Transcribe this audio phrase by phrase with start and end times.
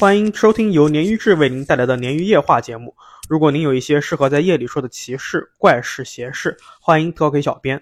[0.00, 2.96] 欢迎收听由鲶鱼志为您带来的鲶鱼夜话节目。
[3.28, 7.78] 如果您有一些适合在夜里说的奇事、怪事、邪事，欢迎投稿给小编。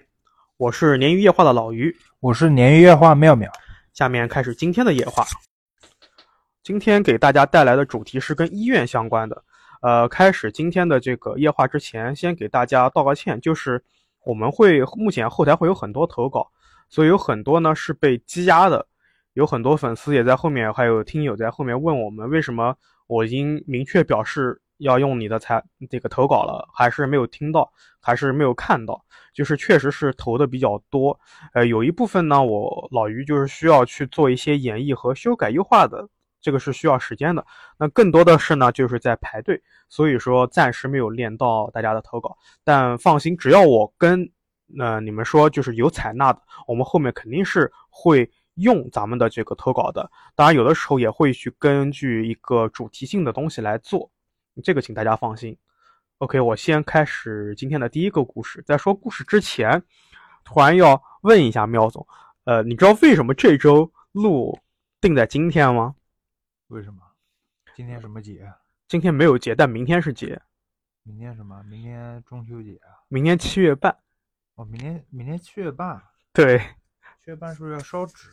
[0.57, 3.49] 我是鲶鱼夜话的老鱼，我是鲶鱼夜话妙妙。
[3.93, 5.25] 下面开始今天的夜话。
[6.61, 9.41] 今天给大家带来的主题是跟医院相关的。
[9.81, 13.81] 呃，开始今天的这个夜话之前，先给大家道个歉，就是
[14.25, 16.45] 我们会目前后台会有很多投稿，
[16.89, 18.85] 所以有很多呢是被积压的。
[19.33, 22.75] 有很多粉丝也在后面，还有听友在后面问我们，为什么
[23.07, 29.01] 我已经明确表示要用你的才这个投稿了，还是没有听到，还是没有看到？
[29.33, 31.17] 就是确实是投的比较多，
[31.53, 36.09] 呃，有一部分呢，我老于就是需要去做一些演绎和修改优化的，
[36.41, 37.45] 这个是需要时间的。
[37.77, 42.35] 那更多的是呢，就是在排队，所以说暂时没有练到大家的投稿。
[42.63, 44.29] 但放心，只要我跟
[44.79, 48.29] 呃你们说就是有采纳的，我们后面肯定是会。
[48.59, 54.09] 用咱们的这个投稿的，当然有的时候也会去根据一个主题性的东西来做，
[54.63, 55.57] 这个请大家放心。
[56.19, 58.61] OK，我先开始今天的第一个故事。
[58.65, 59.81] 在说故事之前，
[60.43, 62.05] 突然要问一下喵总，
[62.43, 64.59] 呃，你知道为什么这周录
[64.99, 65.95] 定在今天吗？
[66.67, 66.99] 为什么？
[67.75, 68.51] 今天什么节？
[68.87, 70.41] 今天没有节，但明天是节。
[71.03, 71.63] 明天什么？
[71.63, 72.99] 明天中秋节啊？
[73.07, 73.97] 明天七月半。
[74.55, 76.03] 哦，明天明天七月半。
[76.33, 76.59] 对。
[77.23, 78.27] 七月半是不是要烧纸？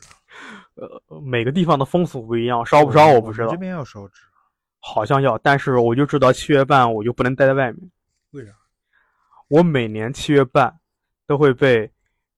[0.75, 3.49] 呃，每个地方的风俗不一样，烧不烧我不知道。
[3.49, 4.23] 这边要烧纸，
[4.81, 7.91] 好像要，但是我就知道七月半我就不能待在外面。
[8.33, 8.53] 为啥？
[9.49, 10.75] 我每年七月半
[11.27, 11.91] 都会被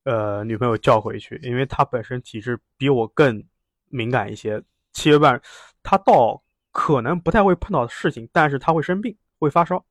[0.04, 3.42] 呃女朋友叫回去，因为她本身体质比我更
[3.88, 4.62] 敏感一些。
[4.92, 5.41] 七月半
[5.82, 9.84] 她倒可能不太会碰到事情，但是她会生病，会发烧。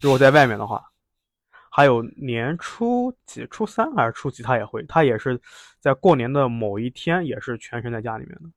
[0.00, 0.91] 如果在外面的话。
[1.74, 5.40] 还有年初几，初三还是初几，他也会，他也是
[5.80, 8.50] 在过年的某一天，也是全程在家里面的，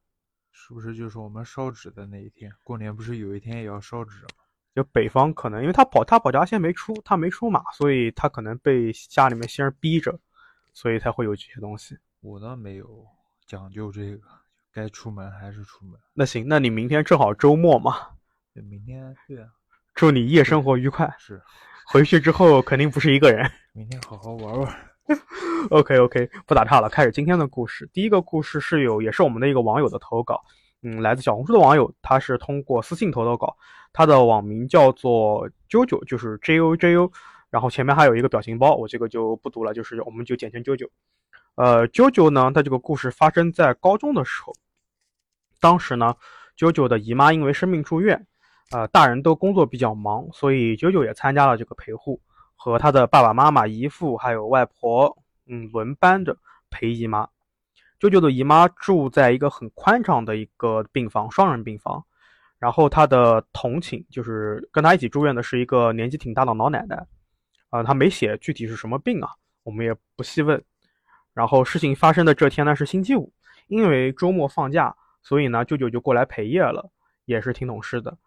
[0.52, 2.52] 是不是就是我们烧纸的那一天？
[2.62, 4.28] 过年不是有一天也要烧纸吗？
[4.76, 10.20] 就北方可能，因为他保他保家仙没出，他没出马，所以他可能被家里面仙儿逼着，
[10.74, 11.98] 所以才会有这些东西。
[12.20, 13.06] 我倒没有
[13.48, 14.28] 讲究这个，
[14.74, 15.98] 该出门还是出门。
[16.12, 18.10] 那行，那你明天正好周末嘛？
[18.52, 19.48] 明天对啊，
[19.94, 21.16] 祝你夜生活愉快。
[21.18, 21.42] 是。
[21.88, 24.76] 回去之后肯定不是一个人，明天好好玩玩。
[25.70, 27.88] OK OK，不打岔了，开始今天的故事。
[27.94, 30.42] 第一个故事是有，也是我们的一个网友的投稿，
[30.82, 33.56] 嗯，来自小红书的网友，他是通过私信投的稿，
[33.94, 37.12] 他的网名叫做啾啾，就是 J O J O，
[37.52, 40.88] 然后前面还有一个表情包，我这个就不读了，就是我们就简称啾啾。
[41.54, 44.54] 呃，啾啾呢，他这个故事发生在高中的时候，
[45.60, 46.16] 当时呢，
[46.58, 48.26] 啾啾的姨妈因为生病住院。
[48.72, 52.20] 呃，大人都工作比较忙，所以九九也参加了这个陪护，
[52.56, 55.16] 和他的爸爸妈妈、姨父还有外婆，
[55.48, 56.36] 嗯，轮班着
[56.70, 57.28] 陪姨妈。
[58.00, 62.04] 九九的姨妈住在一个很宽敞的一个病房，双人病房。
[62.58, 67.06] 然后他的同寝就是跟他一起住院的是一个年纪挺大的老奶奶，
[67.70, 69.30] 啊，他没写具体是什么病啊，
[69.64, 70.62] 我们也不细问。
[71.34, 73.32] 然后事情发生的这天呢是星期五，
[73.68, 76.90] 因为周末放假，所以呢舅舅就过来陪夜了，
[77.26, 78.18] 也是挺懂事的。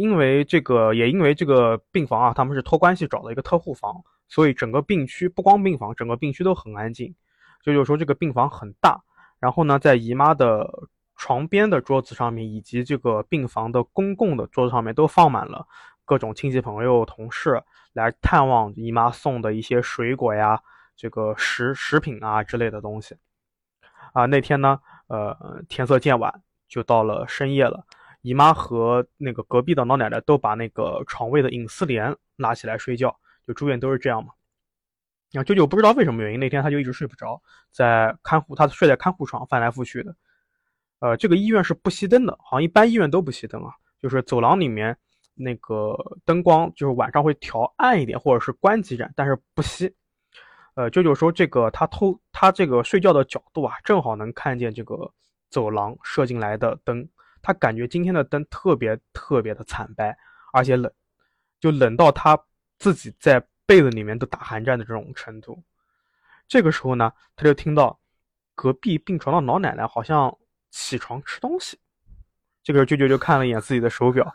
[0.00, 7.14] 因为这个，也因为这个病房啊，他们是托关系找的一个特护房，所以整个病区不光病房，整个病区都很安静。
[7.62, 8.98] 就有说这个病房很大，
[9.38, 10.66] 然后呢，在姨妈的
[11.16, 15.66] 床边的桌子上面，以及这个病房的公共的桌子上面，都放满了
[16.06, 17.62] 各种亲戚朋友、同事
[17.92, 20.58] 来探望姨妈送的一些水果呀、
[20.96, 23.14] 这个食食品啊之类的东西。
[24.14, 27.84] 啊，那天呢，呃，天色渐晚，就到了深夜了。
[28.22, 33.16] 姨妈和那个隔壁的老奶奶都把那个床位的隐私帘拉起来睡觉，
[33.46, 34.32] 就住院都是这样嘛。
[35.32, 40.14] 然后舅舅不知道为什么原因，那天他就一直睡不着，在看护，他睡在看护床翻来覆去的。
[40.98, 43.72] 呃，这个医院是不熄灯的，好像一般医院都不熄灯啊，
[44.02, 44.94] 就是走廊里面
[45.34, 49.90] 那个灯光就是晚上会调暗一点，或者是关几盏，但是不熄。
[50.74, 55.10] 呃，舅舅说这个他偷他这个睡觉的角度啊，正好能看见这个
[55.48, 57.08] 走廊射进来的灯。
[57.42, 60.16] 他感觉今天的灯特别特别的惨白，
[60.52, 60.92] 而且冷，
[61.60, 62.38] 就冷到他
[62.78, 65.62] 自己在被子里面都打寒战的这种程度。
[66.48, 67.98] 这个时候呢，他就听到
[68.54, 70.36] 隔壁病床的老奶奶好像
[70.70, 71.78] 起床吃东西。
[72.62, 74.34] 这个时候，舅舅就看了一眼自己的手表，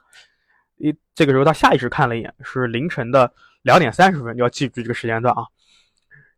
[0.77, 3.31] 一这个时候他下意识看了一眼，是凌晨的
[3.61, 5.43] 两点三十分，要记住这个时间段啊。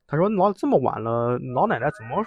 [0.05, 2.23] 他说：“老这么晚了，老奶奶怎么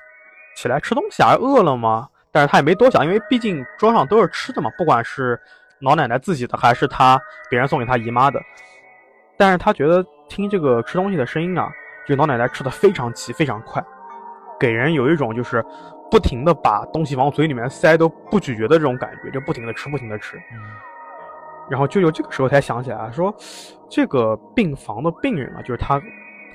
[0.54, 1.34] 起来吃东西啊？
[1.34, 5.38] 饿了吗？”但是他也没多想，因为毕竟桌上都是吃的嘛，不管是
[5.80, 8.40] 老奶奶自己的还是他别人送给他姨妈的。
[9.36, 11.70] 但是他觉得听这个吃东西的声音啊，
[12.06, 13.82] 就老奶奶吃的非常急非常快，
[14.58, 15.64] 给人有一种就是
[16.10, 20.36] 不停的把东西往嘴里面塞都不咀嚼的这种感觉，就不停的吃，不停的吃。
[20.52, 20.60] 嗯
[21.70, 23.32] 然后舅舅这个时候才想起来说，
[23.88, 26.02] 这个病房的病人啊，就是他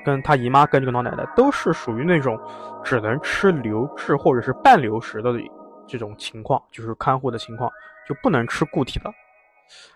[0.04, 2.38] 跟他姨妈跟这个老奶奶都是属于那种
[2.84, 5.32] 只能吃流质或者是半流食的
[5.88, 7.72] 这种情况，就是看护的情况，
[8.08, 9.14] 就不能吃固体的。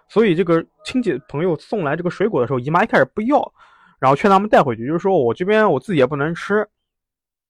[0.08, 3.54] 所以这个亲戚朋友送来这个水果的时候，姨妈一开始不要，
[4.00, 6.68] 然后劝他们带回去，就是说我这边我自己也不能吃，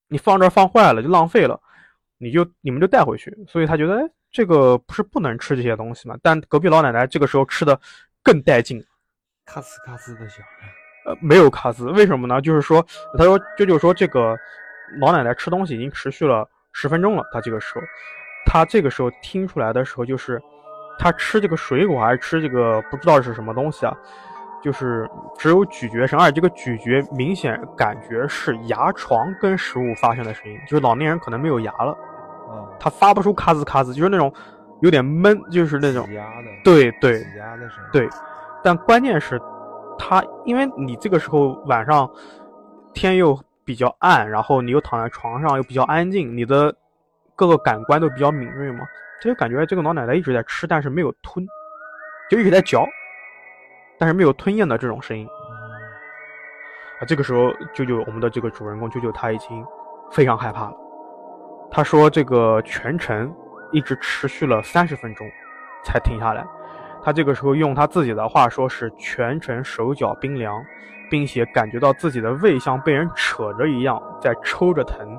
[0.07, 1.59] 你放这儿放坏了就浪费了，
[2.18, 3.33] 你就你们就带回去。
[3.47, 6.18] 所以他觉得，哎，这个不是不能吃这些东西嘛？
[6.21, 7.80] 但隔壁老奶奶这个时候吃的
[8.21, 8.83] 更带劲，
[9.45, 10.44] 咔呲咔呲的响。
[11.06, 12.41] 呃，没有卡斯，为什么呢？
[12.41, 12.86] 就是说，
[13.18, 14.38] 他说舅舅说这个
[15.00, 17.81] 老奶奶吃东西已经持续了十分钟了，他这个时候，
[18.45, 20.41] 他这个时候听出来的时候，就是
[20.97, 23.94] 他吃这个水果还是吃这个不知道是什么东西啊，
[24.62, 31.91] 就是只有咀嚼声，而且这个咀嚼明显感觉是牙床跟食物发生的声音，就是老年人可能没有牙了，
[32.50, 34.33] 啊，他发不出咔吱咔吱，就是那种
[34.81, 37.89] 有点闷，就是那种挤压的，对对挤压的声音。
[37.94, 38.09] 对，
[38.63, 39.39] 但关键是，
[39.97, 42.09] 他因为你这个时候晚上
[42.94, 46.75] 天又比较暗，然后你又躺在床上又比较安静，你的
[47.39, 48.86] 各个感官都比较敏锐嘛，
[49.21, 51.47] 他就感觉这个老奶奶一直在吃，但是没有吞，
[52.30, 52.86] 就一直在嚼，
[53.97, 55.25] 但是没有吞咽的这种声音
[57.00, 57.07] 啊。
[57.07, 59.65] 这个时候，舅舅我们的这个主人公舅舅他已经
[60.12, 60.74] 非常害怕了，
[61.71, 63.33] 他说这个全程
[63.71, 65.25] 一直持续了三十分钟
[65.86, 66.45] 才停下来。
[67.01, 70.62] 他这个时候用他自己的话说是全程手脚冰凉，
[71.09, 75.18] 并且感觉到自己的胃像被人扯着一样在抽着疼，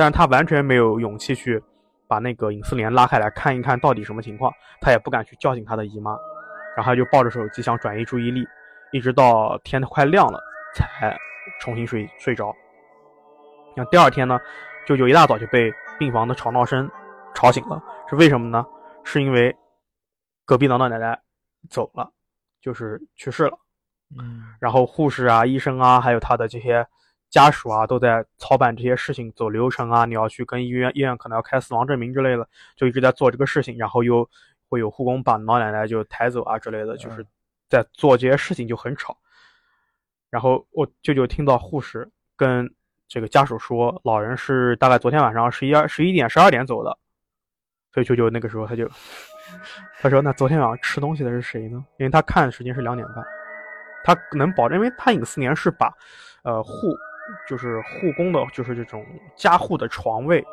[0.00, 1.62] 但是他完全没有勇气去
[2.08, 4.50] 把那个隐私帘拉开来看一看到底什么情况，
[4.80, 6.12] 他也不敢去叫醒他的姨妈，
[6.74, 8.42] 然后他就抱着手机想转移注意力，
[8.92, 10.40] 一直到天快亮了
[10.74, 11.14] 才
[11.60, 12.50] 重新睡睡着。
[13.76, 14.40] 那第二天呢，
[14.86, 16.90] 舅舅一大早就被病房的吵闹声
[17.34, 18.64] 吵醒了，是为什么呢？
[19.04, 19.54] 是因为
[20.46, 21.20] 隔壁老老奶奶
[21.68, 22.10] 走了，
[22.62, 23.58] 就是去世了。
[24.18, 26.86] 嗯然后护士啊、医生啊，还有他的这些
[27.30, 32.46] 家属啊，都在操办这些事情，走流程啊，你要去跟医院，医院可能要开死亡证明之类的，
[32.76, 33.78] 就一直在做这个事情。
[33.78, 34.28] 然后又
[34.68, 37.26] 会有护工把老奶奶就抬走啊之类的，就是嗯
[37.68, 39.16] 在做这些事情就很吵。
[40.28, 42.68] 然后我舅舅听到护士跟
[43.06, 46.98] 这个家属说，老人是大概昨天晚上十一二十一点、十二点走的，
[47.92, 48.88] 所以舅舅那个时候他就
[50.00, 53.24] 他说：“那昨天晚上吃东西的是谁呢？”因为他看的时间是两点半，
[54.04, 55.92] 他能保证，因为他隐私年是把
[56.42, 56.94] 呃护
[57.46, 59.04] 就是护工的，就是这种
[59.34, 60.44] 加护的床位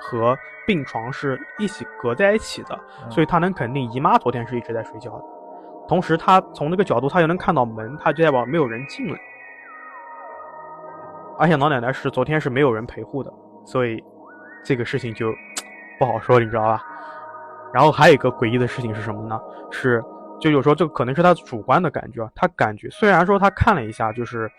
[0.00, 0.36] 和
[0.66, 5.24] 病床是一起隔在一起的，嗯所以他能肯定姨妈昨天是一直在睡觉的。
[5.86, 9.18] 同时，他从那个角度，他又能看到门，他就代表没有人进来。
[11.38, 13.32] 而且老奶奶是昨天是没有人陪护的，
[13.64, 14.02] 所以
[14.64, 15.34] 这个事情就
[15.98, 16.82] 不好说，你知道吧？
[17.74, 19.38] 然后还有一个诡异的事情是什么呢？
[19.70, 20.02] 是
[20.40, 24.50] 就有时候这个可能是他主观的感觉，他感觉虽然说他看了一下，就是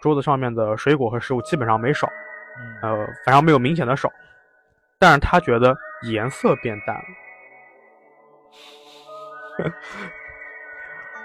[0.00, 2.10] 桌子上面的水果和食物基本上没少，
[2.82, 4.10] 嗯呃，反正没有明显的少，
[4.98, 7.02] 但是他觉得颜色变淡了。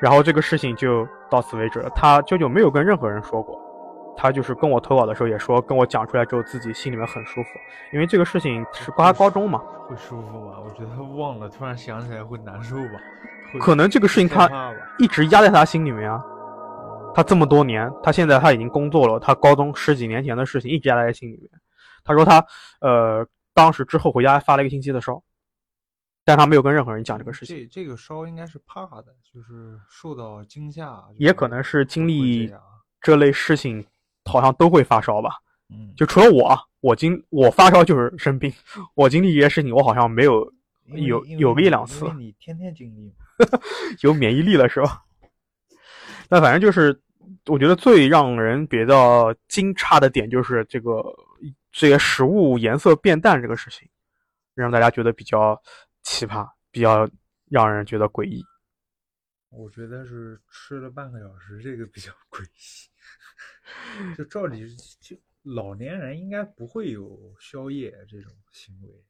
[0.01, 1.89] 然后这个事情就到此为止了。
[1.95, 3.57] 他舅舅没有跟任何人说过，
[4.17, 7.49] 他就是跟我投稿的时候也说，跟我讲出来之后自己心里面很舒服，
[7.93, 10.57] 因为这个事情是他高中嘛，会舒服吗？
[10.61, 12.99] 我觉得他忘了，突然想起来会难受吧？
[13.61, 14.73] 可能这个事情他？
[14.99, 16.21] 一直压在他心里面啊。
[17.15, 21.49] 他这么多年，他现在他已经工作了，他高中十几年前的事情一直压在心里面。
[22.03, 22.45] 他说他
[22.81, 25.23] 呃当时之后回家发了一个星期的烧，
[26.25, 32.53] 但他没有跟任何人讲这个事情，这这个烧应该是怕的，就是受到惊吓，也可能是经历
[32.99, 33.85] 这类事情，
[34.25, 35.29] 好像都会发烧吧。
[35.69, 38.51] 嗯，就除了我，我经我发烧就是生病，
[38.93, 40.51] 我经历这些事情，我好像没有
[40.87, 43.25] 有有个一两次你天天经历嘛。
[44.03, 45.01] 有免疫力了，是吧？
[46.29, 46.99] 那反正就是，
[47.47, 51.03] 我觉得最让人比较惊诧的点就是这个
[51.71, 53.89] 这些食物颜色变淡这个事情，
[54.53, 55.61] 让大家觉得比较
[56.03, 57.09] 奇葩，比较
[57.49, 58.43] 让人觉得诡异。
[59.49, 64.15] 我觉得是吃了半个小时，这个比较诡异。
[64.15, 69.03] 就照理就老年人应该不会有宵夜这种行为，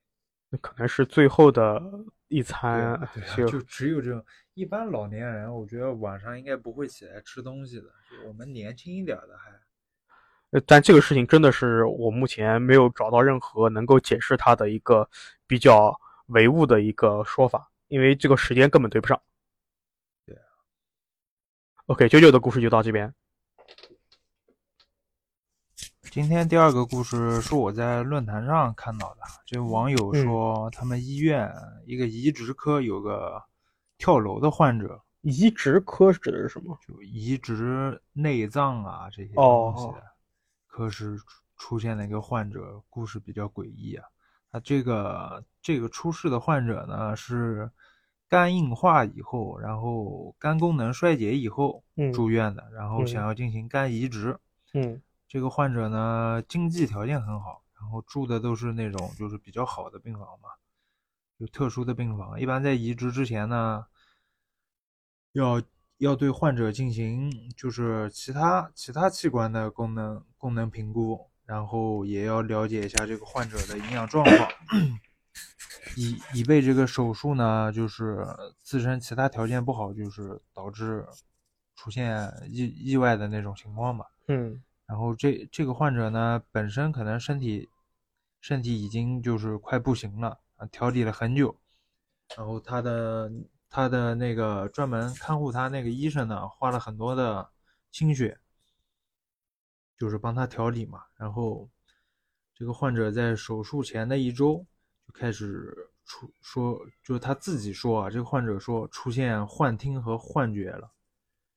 [0.50, 1.82] 那可能是最后的
[2.28, 4.24] 一对餐啊，对啊，就就只有这种。
[4.56, 7.88] 一般老年人，我觉得晚上应该不会起来吃东西的。
[8.10, 9.52] 就我们年轻一点的还，
[10.52, 15.10] 呃但这个事情真的是我目前没有找到任何能够解释它的一个
[15.46, 19.22] 比较唯物的一个说法，因为这个时间根本对不上。
[20.26, 20.42] 对啊
[21.88, 23.14] OK，九九的故事就到这边。
[26.10, 31.54] 今天第二个故事是我在论坛上看到的，就网友嗯说他们医院
[31.86, 33.44] 一个移植科有个
[33.98, 36.78] 跳楼的患者，移植科指的是什么？
[36.88, 40.04] 就移植内脏啊这些哦东西的
[40.68, 41.25] 科室出
[41.58, 44.06] 出现了一个患者，故事比较诡异啊。
[44.52, 47.70] 他这个这个出事的患者呢是
[48.30, 54.38] 肝硬化以后，然后肝功能衰竭以后嗯住院的，然后嗯想要进行肝移植。
[54.74, 60.50] 嗯这个患者呢，经济条件很好，然后住的都是那种就是比较好的病房嘛，
[61.38, 62.39] 有特殊的病房。
[62.39, 63.86] 一般在移植之前呢，
[65.34, 65.62] 要
[65.98, 74.50] 要对患者进行就是其他其他器官的功能功能评估，然后也要了解一下这个患者的营养状况，
[75.96, 78.25] 以以备这个手术呢，就是
[78.62, 81.06] 自身其他条件不好，就是导致
[81.75, 84.06] 出现意意外的那种情况吧。
[84.27, 87.68] 嗯然后这这个患者呢，本身可能身体
[88.39, 90.38] 身体已经就是快不行了啊，
[90.72, 91.56] 调理了很久，
[92.38, 93.32] 然后他的
[93.70, 97.50] 他的那个专门看护他那个医生呢，花了很多的
[97.92, 98.38] 心血，
[99.98, 101.04] 就是帮他调理嘛。
[101.18, 101.70] 然后
[102.54, 104.66] 这个患者在手术前的一周
[105.08, 110.92] 就开始出说，就是他自己说啊，这个患者说出现幻听和幻觉了。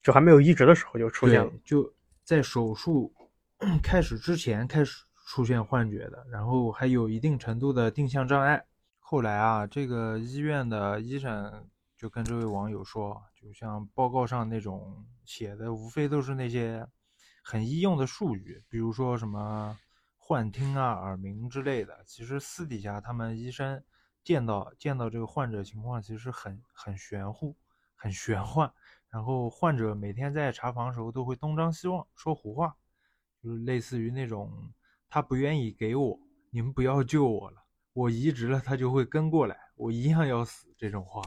[0.01, 1.53] 就还没有移植的时候就出现了，。
[1.65, 1.93] 就
[2.25, 3.13] 在手术
[3.83, 8.65] 开始之前开始出现幻觉的，然后还有一定程度的定向障碍。
[9.11, 16.87] 后来啊，这个医院的医生就跟这位网友说，就像报告上那种写的，无非都是那些
[17.43, 19.75] 很医用的术语，比如说什么
[20.19, 22.05] 幻听啊、耳鸣之类的。
[22.05, 23.83] 其实私底下他们医生
[24.23, 27.57] 见到见到这个患者情况，其实很很玄乎、
[27.97, 28.71] 很玄幻。
[29.09, 32.77] 然后患者每天在查房的时候都会东张西望，说胡话，
[33.43, 34.71] 就是类似于那种
[35.09, 37.65] 他不愿意给我，你们不要救我了，
[37.99, 41.21] 我移植了他就会跟过来，我一样要死这种话。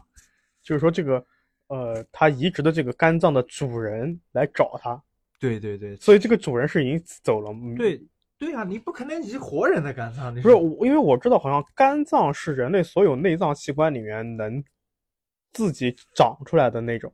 [0.64, 1.26] 就是说这个
[1.68, 5.04] 呃，他移植的这个肝脏的主人来找他，
[5.38, 7.52] 对对对，所以这个主人是已经走了。
[7.52, 8.02] 嗯对
[8.38, 14.64] 对啊，你不可能移活人的肝脏，不是，我因为我知道好像肝脏是人类所有内脏器官里面能
[15.52, 17.14] 自己长出来的那种。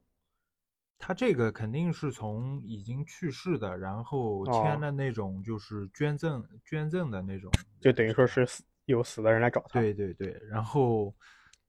[0.99, 9.79] 他这个肯定是从已经去世的，然后签哦了那种就是捐赠捐赠的那种，就等于说是死有死的人来找他。
[9.79, 11.13] 对对对，然后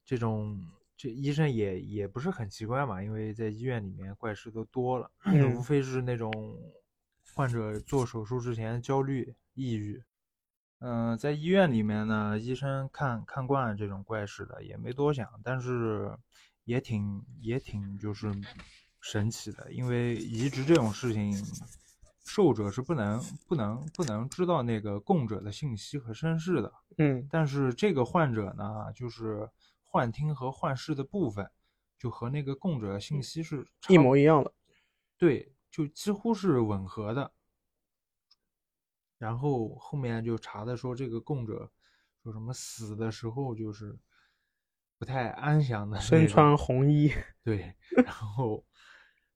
[0.04, 0.58] 这种
[0.96, 6.32] 这医生也也不是很奇怪嘛，因为在医院里面怪事都多了，嗯无非是那种
[7.34, 10.02] 患者做手术之前焦虑、抑郁。
[10.80, 16.16] 嗯、在医院里面呢，医生看看惯了这种怪事的，也没多想，但是
[16.62, 18.32] 也挺也挺就是
[19.00, 21.32] 神奇的，因为移植这种事情，
[22.28, 23.18] 受者是不能
[23.48, 26.70] 不能不能知道那个供者的信息和身世的。
[26.98, 29.48] 嗯但是这个患者呢，就是
[29.82, 31.50] 幻听和幻视的部分，
[31.98, 34.52] 就和那个供者信息是一模一样的。
[35.16, 37.32] 对，就几乎是吻合的。
[39.16, 41.68] 然后后面就查的说，这个供者
[42.22, 43.98] 说什么死的时候就是
[44.98, 47.10] 不太安详的身穿红衣，
[47.42, 48.64] 对，然后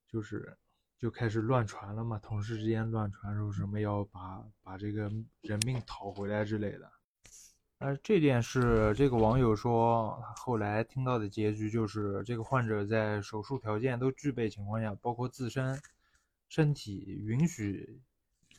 [0.06, 0.56] 就是
[1.02, 6.88] 就开始乱传了嘛，同事之间乱传说什么要把把这个人命讨回来之类的。
[7.78, 15.76] 而这件事，这个网友说，后来听到的结局就是，这个患者在手术条件都具备情况下，包括自身
[16.48, 18.00] 身体允许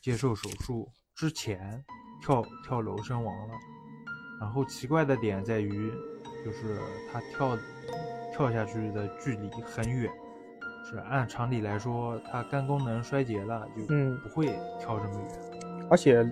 [0.02, 1.82] 接受手术之前，
[2.22, 3.54] 跳跳楼身亡了。
[4.42, 5.90] 然后奇怪的点在于，
[6.44, 6.78] 就是
[7.10, 7.58] 他跳
[8.34, 10.12] 跳下去的距离很远，
[10.84, 14.48] 是按常理来说，他肝功能衰竭了，就嗯不会
[14.80, 15.88] 跳这么远。
[15.90, 16.30] 而且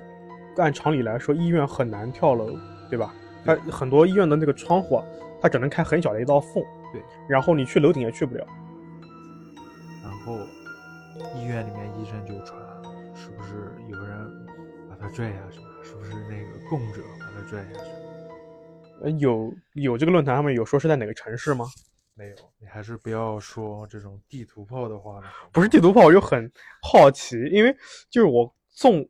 [0.57, 2.57] 按常理来说，医院很难跳楼，
[2.89, 3.13] 对吧？
[3.45, 5.05] 它很多医院的那个窗户啊，
[5.41, 8.45] 它只能开很小的一道缝，对，然后你去楼顶也去不了。
[10.03, 10.37] 然后
[11.35, 12.61] 医院里面医生就传，
[13.15, 14.45] 是不是有人
[14.89, 15.65] 把他拽下去了？
[15.81, 17.85] 是不是那个供者把他拽下去了？
[19.03, 21.65] 呃，有有这个论坛上面有说是在哪个城市吗？
[22.21, 25.27] 没有，你还是不要说这种地图炮的话了。
[25.51, 26.51] 不是地图炮，我就很
[26.83, 27.75] 好奇，因为
[28.11, 29.09] 就是我纵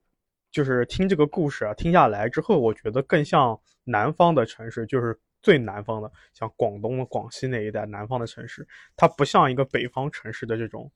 [0.50, 8.66] 就是听这个故事啊，听下来之后，我觉得更像南方的城市，就是最南方的，像广东、广西那一带南方的城市，
[8.96, 10.90] 它不像一个北方城市的这种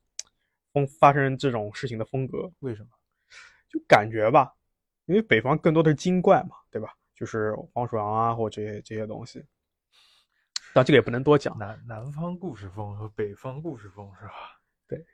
[0.71, 2.87] 风发生这种事情的风格，为什么？
[3.67, 4.53] 就感觉吧，
[5.05, 6.93] 因为北方更多的是精怪嘛，对吧？
[7.13, 9.43] 就是黄鼠狼啊，或这些这些东西。
[10.75, 11.57] 但这个也不能多讲。
[11.57, 14.33] 南南方故事风和北方故事风是吧？
[14.89, 15.05] 对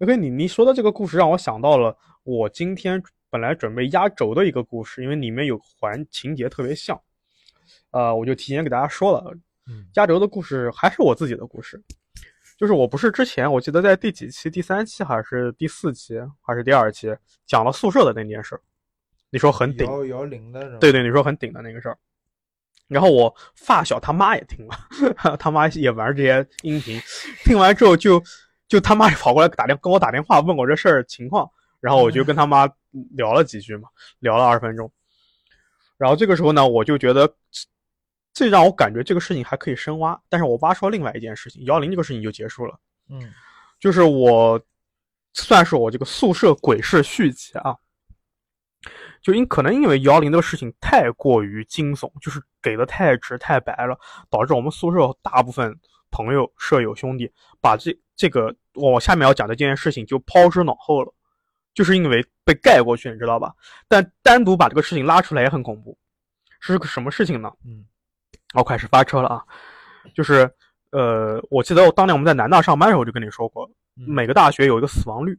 [0.00, 7.00] OK，你你说的这个故事让我想到了我今天本来准备压轴的一个故事，因为里面有环情节特别像，
[7.90, 9.34] 呃，我就提前给大家说了，
[9.66, 11.82] 嗯压轴的故事还是我自己的故事，
[12.58, 18.60] 就是我不是之前我记得在第几期，第三期还是第四期还是第二期讲了宿舍的那件事儿，
[19.30, 20.78] 你说很顶，摇摇铃的是吧？
[20.80, 21.96] 对对，你说很顶的那个事儿。
[22.88, 27.00] 然后我发小他妈也听了， 他妈也玩这些音频，
[27.44, 28.22] 听完之后就
[28.66, 31.48] 就他妈也跑过来打电跟我打电话问我这事儿情况，
[31.80, 32.68] 然后我就跟他妈
[33.10, 33.88] 聊了几句嘛，
[34.20, 34.90] 聊了二十分钟。
[35.96, 37.66] 然后这个时候呢，我就觉得这
[38.32, 42.78] 这让我感觉这个事情还可以深挖，但是我挖出了另外一件事情，幺零这个事情就结束了。
[43.10, 43.20] 嗯
[43.80, 44.60] 就是我
[45.34, 47.76] 算是我这个宿舍鬼事续集啊，
[49.20, 53.98] 就因可能因为幺零这个事情太过于惊悚，就是给的太直太白了，
[54.30, 55.74] 导致我们宿舍大部分
[56.10, 57.30] 朋友、舍友、兄弟
[57.60, 61.12] 把这这个我下面要讲的这件事情就抛之脑后了，
[61.74, 63.52] 就是因为被盖过去，你知道吧？
[63.88, 65.98] 但单独把这个事情拉出来也很恐怖，
[66.60, 67.50] 是个什么事情呢？
[67.64, 67.84] 嗯
[68.54, 69.44] 我开始发车了啊，
[70.14, 70.50] 就是
[70.90, 75.38] 呃，我记得我当年我们在南大上班的时候就跟你说过，嗯每个大学有一个死亡率。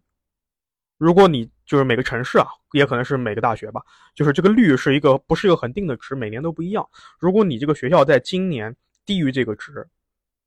[0.99, 3.79] 如果你就是每个城市啊，也可能是每个大学吧，
[4.15, 6.83] 就是这个率是一个不是一个恒定的值，每年都不一样。
[7.19, 9.87] 如果你这个学校在今年低于这个值，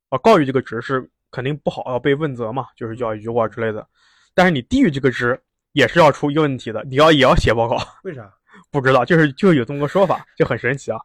[0.09, 3.87] 啊高于这个值是肯定不好，要被问责嘛，就是教育局或者之类的。
[4.33, 7.77] 但是你低于这个值也是要出一个问题的，你要也要写报告。
[8.03, 8.29] 为啥？
[8.69, 10.99] 不知道，就是就有这么个说法，就很神奇啊。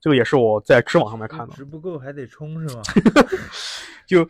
[0.00, 1.56] 这个也是我在知网上面看到的。
[1.56, 2.82] 值不够还得充是吗？
[4.06, 4.24] 就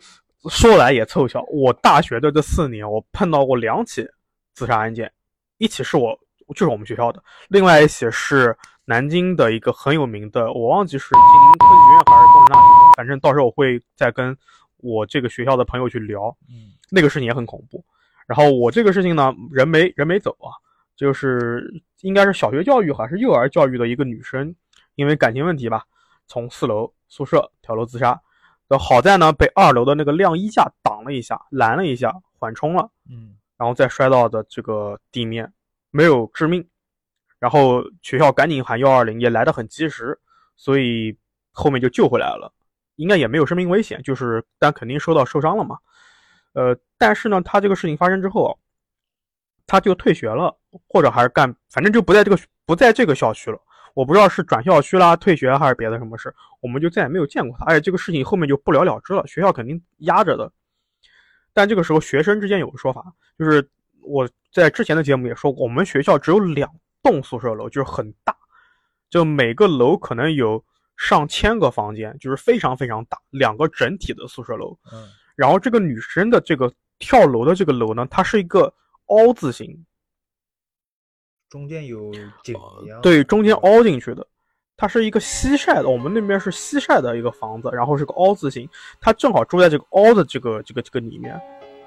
[0.49, 4.07] 说来也凑巧，我大学的这四年，我碰到过两起
[4.53, 5.11] 自杀案件，
[5.59, 6.17] 一起是我
[6.55, 14.35] 就是我们学校的，另外一起是南京的一个很有名的，我忘记是金陵科技学院还是工程大学，反正到时候我会再跟
[14.77, 16.35] 我这个学校的朋友去聊。
[16.49, 17.85] 嗯那个事情也很恐怖。
[18.25, 20.49] 然后我这个事情呢，人没人没走啊，
[20.95, 24.55] 就是应该是小学教育还是幼儿教育的一个女生，
[24.95, 25.83] 因为感情问题吧，
[26.25, 28.19] 从四楼宿舍跳楼自杀。
[28.69, 35.51] 呃好在呢，被二楼的那个晾衣架挡了一下，拦了一下，缓冲了，嗯然后再摔到的这个地面，
[35.91, 36.67] 没有致命。
[37.39, 40.19] 然后学校赶紧喊幺二零，也来得很及时，
[40.57, 41.17] 所以
[41.51, 42.53] 后面就救回来了，
[42.97, 45.77] 应该也没有生命危险，就是但肯定受到受伤了嘛。
[46.53, 48.59] 呃，但是呢，他这个事情发生之后，
[49.65, 50.53] 他就退学了，
[50.87, 53.57] 或者还是干，反正就不在这个不在这个校区了。
[53.93, 57.65] 我不知道是转校区啦、退学还是别的什么事，我们就再也没有见过他。
[57.65, 60.51] 而且这个事情后面就不了了之了，学校肯定压着的。
[61.53, 63.69] 但这个时候，学生之间有个说法，就是
[64.01, 66.69] 我在之前的节目也说过，我们学校只有两
[67.03, 68.35] 栋宿舍楼，就是很大，
[69.09, 70.63] 就每个楼可能有
[70.97, 74.77] 上千个房间，就是非常非常大，两个整体的宿舍楼。
[74.91, 78.73] 嗯然后这个女生的这个跳楼的这个楼呢，它是一个
[79.05, 79.85] 凹字形，
[81.47, 82.11] 中间有
[82.43, 82.99] 井一样。
[82.99, 84.27] 对，中间凹进去的。
[84.75, 91.41] 它是一个西晒的，我们那边是西晒的一个房子，然后是个凹字形，它正好住在这个凹的这个这个这个里面。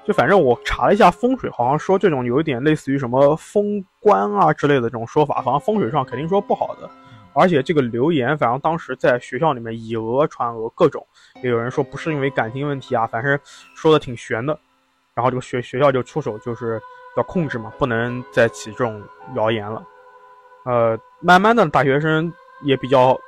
[0.05, 6.89] 就反正我查了一下风水，好像说这种有一点类似于什么封官啊之类的这种说法，好像风水上肯定说不好的。
[7.33, 11.03] 而且这个流言，反正当时在学校里面以讹传讹，各种
[11.41, 13.39] 也有人说不是因为感情问题啊，反正
[13.75, 14.57] 说的挺悬的。
[15.15, 16.81] 然后这个学学校就出手，就是
[17.17, 19.01] 要控制嘛，不能再起这种
[19.35, 19.83] 谣言了。
[20.65, 22.31] 呃，慢慢的大学生
[22.63, 23.19] 也比较，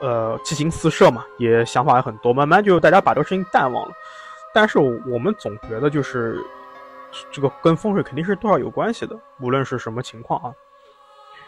[0.00, 3.94] 呃，激情四射嘛，也想法也很多，慢慢就大家把这个事情淡忘了。
[4.54, 6.38] 但是我们总觉得就是
[7.30, 10.54] 这个跟风水肯定是多少有关系的，无论是什么情况啊。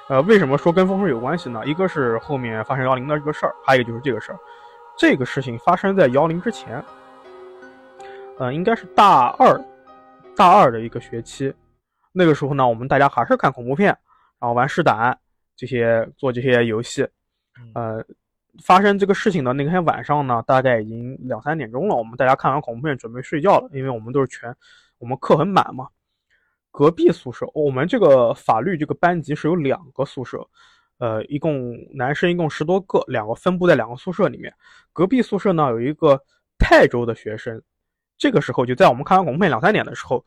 [0.09, 1.65] 呃，为什么说跟风水有关系呢？
[1.65, 4.39] 一个是后面发生幺零的这个事儿，还有一个就是这个事儿。
[4.99, 6.85] 这个事情发生在幺零之前，
[8.39, 9.61] 呃，应该是大二，
[10.37, 11.55] 大二的一个学期。
[12.13, 13.89] 那个时候呢，我们大家还是看恐怖片，
[14.39, 15.19] 然后玩试胆
[15.57, 17.03] 这些，做这些游戏。
[17.59, 18.05] 嗯呃，
[18.63, 21.95] 发生这个事情的那天晚上呢，大概已经两三点钟了。
[21.95, 24.55] 我们大家看完恐怖片准备睡觉了，因为我们都是全，
[24.99, 25.89] 我们课很满嘛。
[26.71, 30.47] 隔壁宿舍，我们这个法律这个班级是有两个宿舍，
[30.99, 34.53] 呃，一共男生一共十多个，两个分布在两个宿舍里面。
[34.93, 36.21] 隔壁宿舍呢有一个
[36.59, 37.63] 泰州的学生，
[38.19, 40.23] 这个时候就在我们看完恐怖片两三点的时候，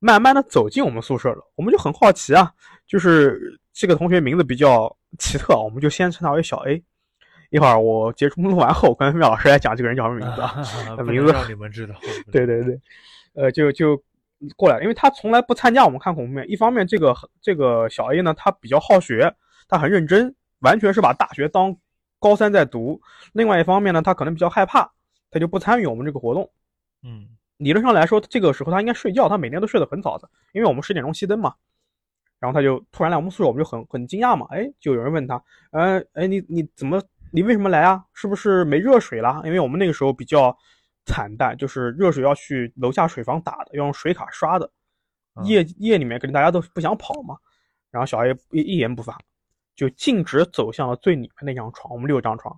[0.00, 1.48] 慢慢的走进我们宿舍了。
[1.54, 2.52] 我们就很好奇啊，
[2.86, 6.82] 就是这个同学名字比较奇特，我们就先称他为小 A。
[7.50, 10.96] 一会儿我结束录完后，我跟妙老师来讲这个人叫什么名字啊？
[10.96, 11.94] 不名字让你们知道。
[12.32, 12.80] 对对对，
[13.34, 14.02] 呃，就就
[14.56, 16.50] 过来，因为他从来不参加我们看恐怖片。
[16.50, 19.34] 一方面，这个这个小 A 呢，他比较好学，
[19.68, 21.76] 他很认真，完全是把大学当
[22.18, 23.00] 高三在读。
[23.32, 24.90] 另外一方面呢，他可能比较害怕，
[25.30, 26.50] 他就不参与我们这个活动。
[27.02, 27.28] 嗯
[27.58, 31.54] 理论上来说，这个时候他应该睡觉，他每天都睡得很早的，因为我们十点钟熄灯嘛。
[32.40, 37.00] 然后他就突然来我们宿舍，我们就很很惊讶嘛，哎，就有人问他，呃，哎，你你怎么，
[37.34, 38.04] 你为什么来啊？
[38.12, 39.42] 是不是没热水了？
[39.44, 40.56] 因为我们那个时候比较
[41.04, 44.70] 惨淡，就是热水要去楼下水房打的，要用水卡刷的，
[45.42, 47.36] 夜夜里面肯定大家都不想跑嘛。
[47.90, 49.18] 然后小 A 一一言不发，
[49.74, 52.56] 就径直走向了最里面那张床，我们六张床，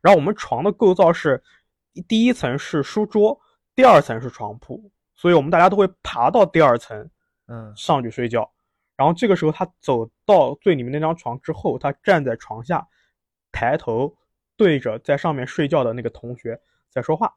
[0.00, 1.42] 然后我们床的构造是，
[2.08, 3.38] 第一层是书桌，
[3.74, 7.10] 第二层是床铺，所以我们大家都会爬到第二层，
[7.48, 8.50] 嗯，上去睡觉。
[8.96, 12.86] 然后这个时候，他走到最里面那张床之后，他站在床下，
[13.52, 14.16] 抬头
[14.56, 17.34] 对着在上面睡觉的那个同学在说话，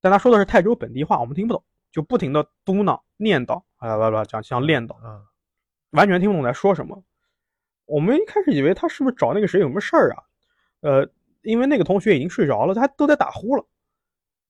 [0.00, 4.96] 但他说的是泰州本地话，我们听不懂，就不停的嘟囔、念叨，啊啦啦讲像念叨，
[5.90, 7.02] 完全听不懂在说什么。
[7.84, 10.22] 我们一开始以为他是不是找那个谁有什么事儿啊？
[10.80, 11.10] 呃，
[11.42, 13.66] 因为那个同学已经睡着了，他都在打呼了。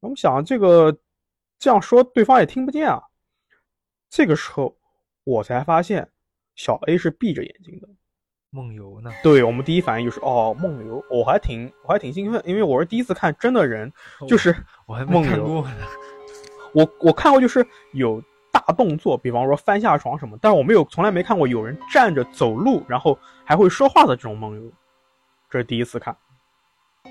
[0.00, 0.98] 我们想这个
[1.58, 3.02] 这样说，对方也听不见啊。
[4.08, 4.78] 这个时候，
[5.24, 6.10] 我才发现。
[6.58, 7.88] 小 A 是闭着眼睛的，
[8.56, 9.10] 梦游呢？
[9.22, 13.92] 对我们第一反应就是哦，梦游，我还挺我还挺兴奋，因为我是第一次看真的人，
[14.26, 15.66] 就是我还梦游过。
[16.72, 24.72] 我我看过就是有大动作，比方说翻下床什么，但是我没有从来没看过有人站着走路，然后还会说话的这种梦游，
[25.50, 26.16] 这是第一次看。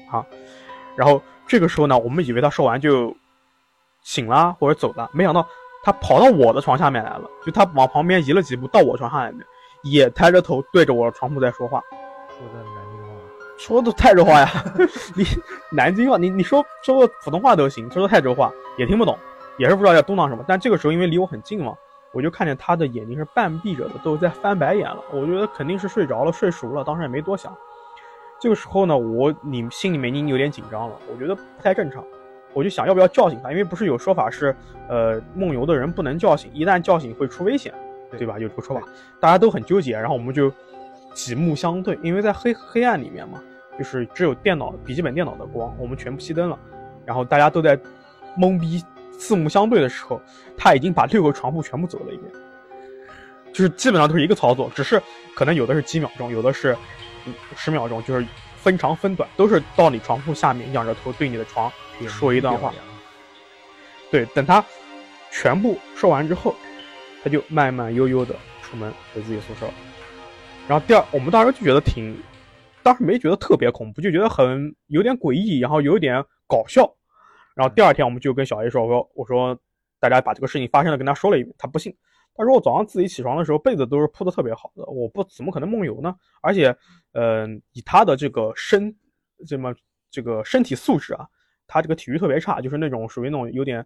[0.10, 0.26] 好，
[0.96, 3.16] 然后这个时候呢，我们以为他说完就
[4.02, 5.48] 醒了或者走了，没想到。
[5.84, 9.46] 他跑到我的床下面来了，就他往旁边移了几步，到我床下面，
[9.86, 11.82] 也抬着头对着我的床铺在说话，
[12.28, 13.14] 说的南京话，
[13.58, 14.50] 说的泰州话呀，
[15.16, 15.24] 你
[15.72, 19.18] 南京话，你你说说个普通话都行，说的泰州话也听不懂，
[19.58, 20.44] 也是不知道在嘟囔什么。
[20.48, 21.76] 但这个时候因为离我很近嘛，
[22.12, 24.98] 我就看见他的眼睛是半闭着的，都在翻白眼了。
[25.12, 27.56] 我觉得肯定是睡着了，睡熟了，当时也没多想。
[28.42, 32.04] 这个时候呢，我你心里面已经有点紧张了，我觉得不太正常。
[32.54, 34.56] 我就想要不要叫醒他，因为不是有说法是，
[34.88, 37.74] 呃，梦游的人不能叫醒，一旦叫醒会出危险，
[38.18, 38.40] 对吧？
[38.40, 38.88] 有这个说法，
[39.20, 39.94] 大家都很纠结。
[39.94, 40.52] 然后我们就
[41.14, 43.42] 几目相对，因为在黑黑暗里面嘛，
[43.78, 46.58] 就是只有电脑笔记本电脑的光，我们全部熄灯了。
[47.06, 47.78] 然后大家都在
[48.38, 48.84] 懵逼
[49.18, 50.20] 四目相对的时候，
[50.58, 52.32] 他已经把六个床铺全部走了一遍，
[53.54, 55.02] 就是基本上都是一个操作，只是
[55.36, 56.76] 可能有的是几秒钟，有的是
[57.56, 58.26] 十秒钟，就是
[58.58, 61.72] 分长分短，都是到你床铺下面仰着头对你的床。
[62.10, 62.74] 说一段话，
[64.12, 64.62] 对，等他
[65.32, 66.54] 全部说完之后，
[67.26, 69.66] 他就慢慢悠悠的出门回自己宿舍。
[70.68, 72.16] 然后第二，我们当时就觉得挺，
[72.84, 76.88] 当时没觉得特别恐怖，就觉得很有点诡异，然后有点搞笑。
[77.56, 79.60] 然后第二天，我们就跟小 A 说：“我说，我说，
[80.00, 81.92] 大家把这个事情发生了跟他说了一遍，他不信。
[82.36, 86.16] 他说我早上自己起床的时候，被子都是铺的特别好的，我不怎么可能梦游呢？
[86.42, 86.78] 而且，
[87.14, 88.96] 嗯，以他的这个身，
[89.48, 89.74] 这么
[90.12, 91.28] 这个身体素质啊。”
[91.68, 93.84] 他这个体育特别差，就是那种属于那种有点，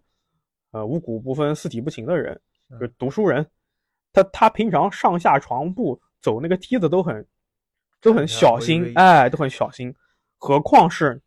[0.72, 2.38] 呃，五谷不分、四体不勤的人，
[2.78, 3.44] 就读书人。
[4.12, 7.26] 他他平常上下床步走那个梯子都很，
[8.00, 9.94] 都很小心，哎，都很小心。
[10.36, 11.22] 何况是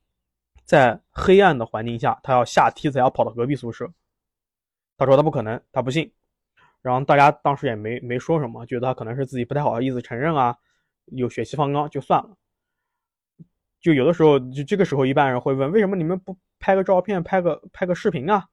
[0.65, 3.91] 在黑暗的环境下，他要下梯子要跑到隔壁宿舍。
[4.97, 6.11] 他说他不可能，他不信。
[6.81, 10.57] 然后大家当时也没没说什么，觉得他可能是自己不太好意思承认啊，
[11.05, 12.35] 有血气方刚就算了。
[13.79, 18.45] 就有的时候，就这个时候，一般人会问：为什么你们不拍个照片、拍个拍个视频啊？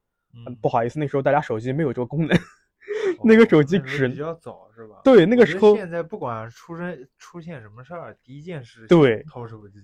[0.60, 2.38] 不好意思，那时候大家手机没有这个功能，
[3.24, 5.00] 那个手机只比较早是吧？
[5.04, 9.80] 对，那个时候现在不管出生出现什么事儿，第一件事对掏手机。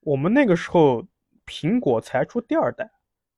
[0.00, 1.06] 我们那个时候
[1.46, 2.90] 苹果才出第二代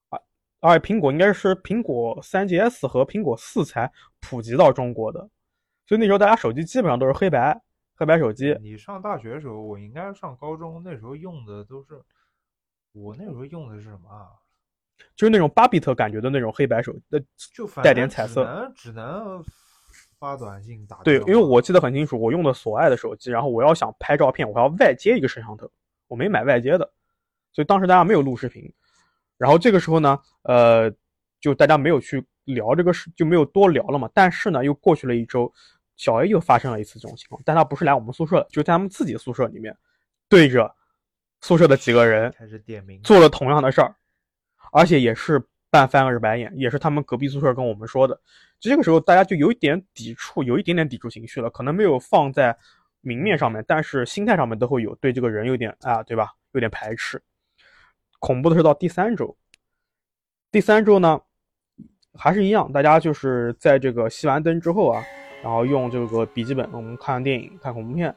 [0.08, 0.18] 啊，
[0.60, 5.28] 而苹果应该是苹果三 GS 和苹果四才普及到中国的，
[5.86, 7.60] 所以那时候大家手机基本上都是黑白。
[7.94, 12.00] 黑白手机，你上大学的时候，我应该上高中，那时候用的都是，
[12.92, 14.30] 我那时候用的是什么啊？
[15.16, 17.20] 就是那种巴比特感觉的那种黑白手，呃，
[17.54, 19.44] 就带点彩色，只能只能
[20.18, 20.96] 发短信打。
[21.04, 25.70] 对，因为我记得很清楚，我用的索爱的手机，然后我要想拍照片，我要外接一个摄像头，
[26.08, 26.90] 我没买外接的，
[27.52, 28.72] 所以当时大家没有录视频。
[29.36, 30.92] 然后这个时候呢，呃，
[31.40, 34.10] 就大家没有去聊这个事，就没有多聊了嘛。
[34.12, 35.52] 但是呢，又过去了一周。
[35.96, 39.76] 小 A 又发生了一次这种情况，但他不是来我们宿舍，就在他们自己宿舍里面，
[40.30, 40.74] 对着
[41.42, 43.94] 宿舍的几个人开始点名，做了同样的事儿，
[44.72, 48.20] 而且也是半翻个白眼，也是他们隔壁宿舍跟我们说的。
[48.58, 52.56] 这个时候大家就有一点抵触，有一点点抵触情绪了，可能没有放在
[53.00, 56.30] 明面上面，但是心态上面都会有对这个人有点啊，对吧？
[56.52, 57.22] 有点排斥。
[58.18, 59.36] 恐怖的是到第三周，
[60.50, 61.20] 第三周呢，
[62.14, 65.02] 还是一样，大家就是在这个熄完灯之后啊。
[65.42, 68.14] 然后用这个笔记本，我们看电影、看恐怖片，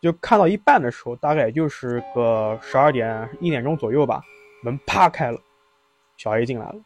[0.00, 4.22] 就看到一半的时候，大概也就是个十二点、一点钟左右吧，
[4.62, 5.40] 门啪开了，
[6.16, 6.76] 小 A 进来了。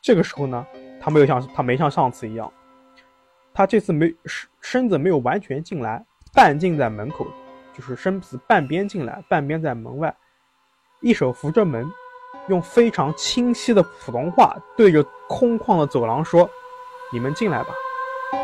[0.00, 0.66] 这个时候呢，
[1.00, 2.52] 他没有像他没像上次一样，
[3.52, 7.26] 他这次没身身子没有完全进来，半径在门口，
[7.72, 10.14] 就是身子半边进来，半边在门外，
[11.00, 11.84] 一手扶着门，
[12.48, 16.48] 用非常清晰的普通话对着空旷的走廊说
[17.12, 17.68] ：“你们进来吧，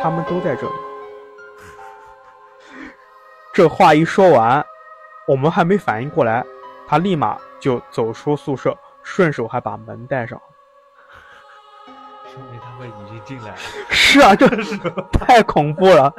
[0.01, 0.73] 他们都在这里。”
[3.53, 4.65] 这话一说完，
[5.27, 6.43] 我们还没反应过来，
[6.87, 10.41] 他立马就走出宿舍，顺手还把门带上。
[12.25, 13.57] 说明他们已经进来了。
[13.91, 14.75] 是啊，这是
[15.11, 16.11] 太恐怖了，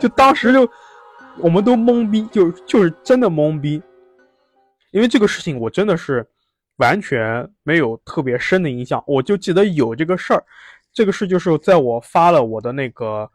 [0.00, 0.70] 就当时就
[1.38, 3.82] 我们都懵逼，就就是真的懵逼，
[4.92, 6.24] 因为这个事情我真的是
[6.76, 10.44] 完全没有特别深的印象，我就记得有这个事儿。
[10.92, 13.28] 这个事就是在我发了我的那个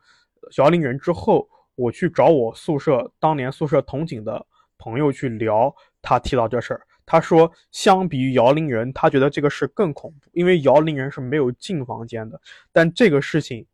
[0.58, 4.46] 摇铃人之后，我去找我宿舍当年宿舍同寝的
[4.78, 6.82] 朋友去聊，他提到这事儿。
[7.12, 12.40] 他说，相比于摇铃人，他觉得这个事更恐怖，因为摇铃人是没有进房间的，
[12.72, 13.68] 但这个事情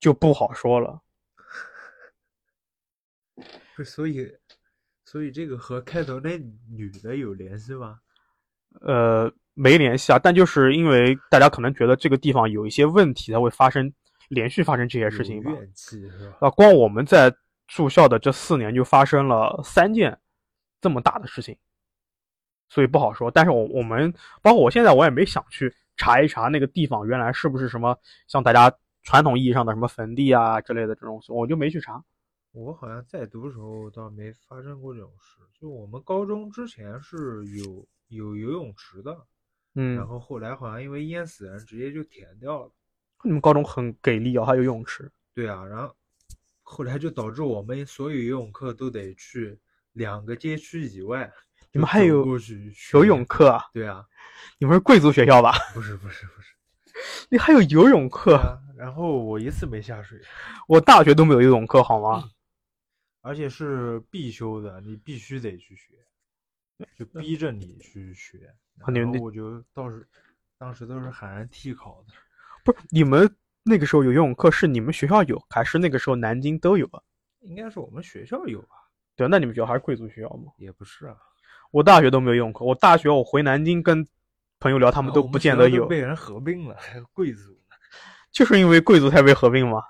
[0.00, 1.00] 就不好说了。
[3.76, 4.28] 不是，所以，
[5.04, 6.36] 所以这个和开头那
[6.68, 8.00] 女的有联系吗？
[8.80, 13.92] 呃，没联系啊，但就是因为大家可能觉得这个地方有一些问题，才会发生
[14.30, 15.52] 连续发生这些事情吧。
[15.52, 16.48] 怨气是吧？
[16.48, 17.32] 啊，光我们在
[17.68, 20.18] 住校的这四年就发生了三件
[20.80, 21.56] 这么大的事情。
[22.68, 27.96] 所以不好说，但是我我们包括我现在我也没想去查一查那个地方原来是不是什么
[28.26, 32.02] 像大家传统意义上的什么坟地啊之类的这种，我就没去查。
[32.52, 39.16] 我好像在读的时候倒没发生过这种事，就我们高中之前是有有游泳池的，
[39.74, 42.70] 嗯，然后后来好像因为淹死人，直接就填掉了。
[43.22, 45.10] 你们高中很给力啊，还有游泳池。
[45.34, 45.94] 对啊，然后
[46.62, 49.58] 后来就导致我们所有游泳课都得去
[49.92, 51.32] 两个街区以外。
[51.74, 52.24] 你们还有
[52.92, 53.64] 游泳课啊？
[53.72, 54.06] 对啊，
[54.58, 55.52] 你们是贵族学校吧？
[55.74, 56.54] 不是不是不是，
[57.28, 58.38] 你还有游泳课？
[58.76, 60.20] 然后我一次没下水，
[60.68, 62.30] 我大学都没有游泳课，好吗？
[63.22, 66.06] 而且是必修的，你必须得去学，
[66.96, 68.54] 就逼着你去学。
[68.76, 70.06] 然后我就倒是
[70.56, 72.14] 当时都是喊人替考的。
[72.64, 73.28] 不是你们
[73.64, 77.02] 那个时候有游泳课，是你们学校有，还是那个时候南京都有啊？
[77.40, 78.76] 应该是我们学校有吧？
[79.16, 80.52] 对，那你们学校还是贵族学校吗？
[80.56, 81.16] 也不是啊，
[81.74, 82.64] 我大学都没有用过。
[82.64, 84.06] 我大学我回南京跟
[84.60, 85.84] 朋友聊，他们都不见得有。
[85.86, 87.74] 被人合并了，还有贵族呢？
[88.30, 89.82] 就是因为贵族才被合并吗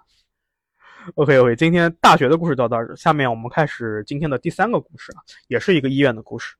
[1.16, 6.56] ？OK OK，今天大学的故事到这儿，下面我们开始今天的第三个故事啊，也是一个医院的故事。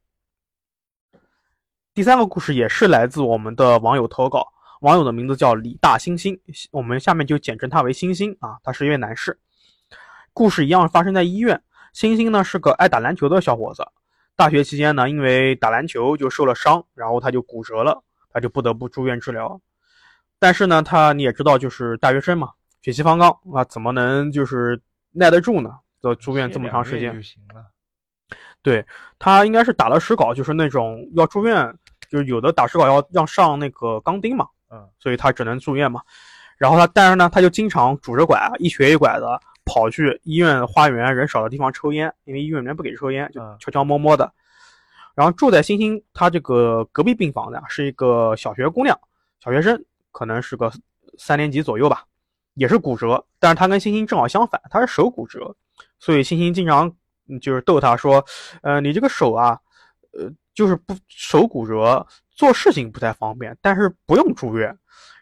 [1.95, 4.47] 第三个故事也是来自我们的网友投稿，
[4.83, 6.39] 网友的名字叫李大星星，
[6.71, 9.41] 我们下面就简称他为星星啊，他是一位男士。
[10.35, 11.63] 故事一样发生在医院。
[11.95, 13.83] 星星呢是个爱打篮球的小伙子，
[14.37, 19.61] 大学期间呢，因为打篮球就受了伤，然后他就骨折了，他就不得不住院治疗。
[20.39, 22.51] 但是呢，他你也知道，就是大学生嘛，
[22.83, 24.81] 血气方刚啊，怎么能就是
[25.13, 25.71] 耐得住呢？
[26.03, 27.65] 就住院这么长时间就行了。
[28.61, 28.85] 对
[29.19, 31.73] 他应该是打了石膏，就是那种要住院，
[32.11, 36.03] 就是有的打石膏要要上那个钢钉嘛，嗯，所以他只能住院嘛。
[36.59, 39.41] 然后他，但是呢，他就经常拄着拐，一瘸一拐的。
[39.65, 44.33] 跑去医院花园人少的地方抽烟，因为医院里面不给抽烟，就悄悄摸摸的。
[45.15, 48.99] 然后住在星星他这个隔壁病房的是一个小学姑娘，
[49.41, 50.73] 小学生，可能是个
[51.19, 52.05] 三年级左右吧，
[52.55, 55.55] 也是骨折，但是他跟星星正好相反，他是手骨折，
[56.01, 56.93] 所以星星经常
[57.41, 58.25] 就是逗他说，
[58.63, 59.59] 呃，你这个手啊，
[60.13, 64.77] 呃，就是不手骨折，做事情不太方便，但是不用住院。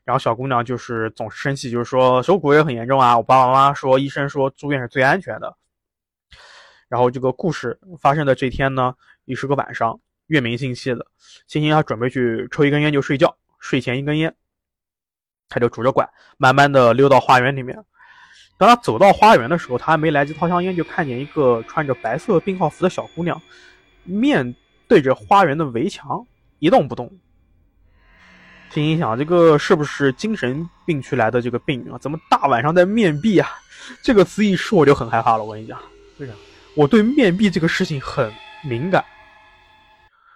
[0.04, 3.16] 然后小姑娘就是总是生气，就是说手骨也很严重啊。
[3.16, 5.56] 我爸爸妈妈说，医生说住院是最安全的。
[6.88, 8.94] 然后这个故事发生的这天呢，
[9.24, 11.06] 也是个晚上，月明星稀的。
[11.46, 14.34] 星星他准备去抽一根烟就睡觉，睡前一根烟，
[15.48, 17.78] 他就拄着拐，慢慢的溜到花园里面。
[18.58, 23.40] 当他走到花园的时候，他还没来及掏香烟，就看见一个穿着白色病号服的小姑娘，
[24.02, 24.54] 面
[24.88, 26.26] 对着花园的围墙
[26.62, 27.10] 一动不动。
[28.70, 31.98] 心想，这个是不是精神病区来的这个病啊？
[31.98, 33.48] 怎么大晚上在面壁啊？
[34.00, 35.42] 这个词一说，我就很害怕了。
[35.42, 35.76] 我跟你讲，
[36.18, 36.32] 为啥？
[36.76, 39.04] 我对面壁这个事情很敏感。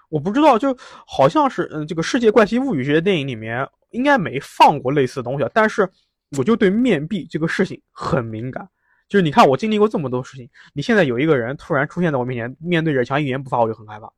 [0.09, 5.89] 我不知道，就好像是嗯，这个《世界怪奇物语》这些电影里面应该没放过类似的东西，但是
[6.37, 8.69] 我就对面壁这个事情很敏感。
[9.09, 14.13] 就是你看，我经历过这么多事情，你现在有一个人突然出现在我面前，面对着墙一言不发，我就很害怕。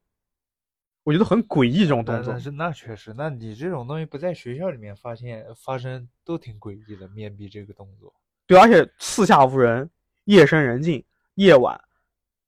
[1.08, 7.08] 我觉得很诡异这种动作，但是那确实，那你这种东西不在学校里面发现发生都挺诡异的。
[7.08, 8.12] 面壁这个动作，
[8.46, 9.88] 对，而且四下无人，
[10.24, 11.02] 夜深人静，
[11.36, 11.80] 夜晚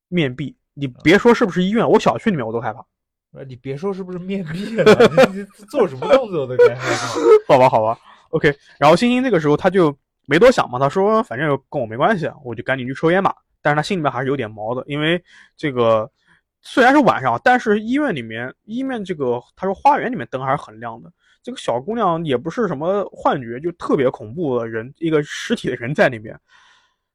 [0.09, 2.85] 面壁，你别说是不是医院，我小区里面我都害怕。
[3.47, 4.85] 你别说是不是面壁了，
[5.33, 7.15] 你做什么动作都该害怕。
[7.49, 8.55] 好吧，好吧，OK。
[8.79, 9.97] 然后星星这个时候他就
[10.27, 13.35] 没多想嘛，他说反正跟我没关系，我就赶紧去抽烟吧。
[13.63, 15.23] 但是他心里面还是有点毛的，因为
[15.57, 16.11] 这个
[16.63, 21.13] 虽然是晚上，但是医院里面医院这个他说花园里面灯还是很亮的。
[21.43, 26.39] 这个小姑娘也不是什么幻觉，就特别恐怖的人，一个实体的人在里面。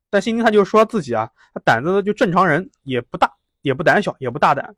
[0.10, 3.32] 但星星他就说自己啊，他胆子就正常人，也不大，
[3.62, 4.76] 也不胆小，也不大胆。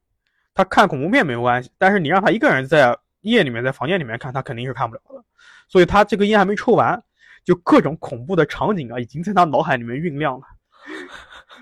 [0.53, 5.23] 他看恐怖片没有关系，但是你让他一个人在夜里面在房间里面看，他肯定是看不了的。
[5.69, 7.01] 所以他这个烟还没抽完，
[7.45, 10.45] 就各种恐怖的场景啊，已经在他脑海里面酝酿了。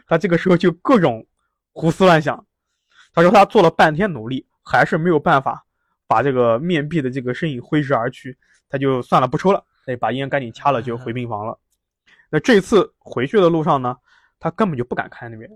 [0.08, 1.24] 他这个时候就各种
[1.72, 2.44] 胡思乱想。
[3.16, 5.64] 他说他做了半天努力，还是没有办法。
[6.08, 8.38] 把这个面壁的这个身影挥之而去，
[8.70, 11.60] 他就算了不抽了，他把烟赶紧掐了，就回病房了。
[12.30, 13.98] 那这次回去的路上呢，
[14.40, 15.50] 他根本就不敢看那边，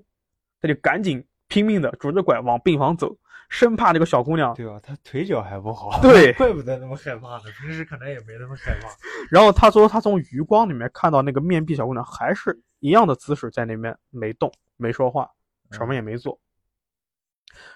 [0.60, 3.16] 他就赶紧拼命的拄着拐往病房走，
[3.48, 4.52] 生怕这个小姑娘。
[4.56, 4.80] 对吧？
[4.82, 7.44] 他腿脚还不好，对， 怪不得那么害怕呢。
[7.62, 8.90] 平时可能也没那么害怕。
[9.30, 15.30] 然后他说，他从余光里面看到那个面壁小姑娘还是一样的姿势在那边没动，没说话，
[15.70, 16.40] 什么也没做。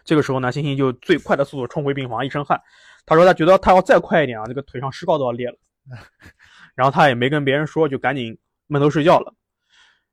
[0.03, 2.61] 这个时候呢，星星就最快的速度冲回病房，一身汗。
[3.05, 5.57] 他说他觉得他要再快一点啊，这个腿上石膏都要裂了。
[6.75, 9.33] 然后他也没跟别人说，就赶紧闷头睡觉了。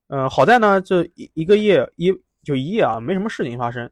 [0.09, 3.89] 嗯，好在呢，这一一个夜一就一夜啊，没什么事情发生，